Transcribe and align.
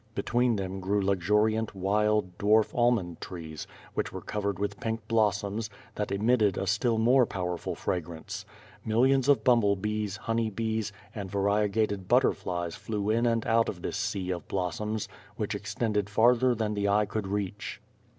Between 0.15 0.55
them 0.55 0.79
grew 0.79 0.99
luxuriant 0.99 1.75
wild, 1.75 2.35
dwarf 2.39 2.73
almond 2.75 3.21
trees 3.21 3.67
which 3.93 4.11
were 4.11 4.19
covered 4.23 4.57
with 4.57 4.79
pink 4.79 5.07
blossoms, 5.07 5.69
that 5.93 6.11
emitted 6.11 6.57
a 6.57 6.65
still 6.65 6.97
more 6.97 7.27
powerful 7.27 7.75
fragrance. 7.75 8.43
Millions 8.83 9.29
of 9.29 9.43
bumble 9.43 9.75
bees, 9.75 10.17
honey 10.17 10.49
bees 10.49 10.91
and 11.13 11.29
variegated 11.29 12.07
butterflies 12.07 12.73
flew 12.75 13.11
in 13.11 13.27
and 13.27 13.45
out 13.45 13.69
in 13.69 13.79
this 13.83 13.95
sea 13.95 14.31
of 14.31 14.47
blossoms, 14.47 15.07
which 15.35 15.53
extended 15.53 16.09
farther 16.09 16.55
than 16.55 16.73
the 16.73 16.89
eye 16.89 17.05
could 17.05 17.27
reach. 17.27 17.79